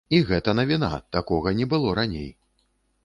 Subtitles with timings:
[0.17, 2.29] І гэта навіна, такога не было раней.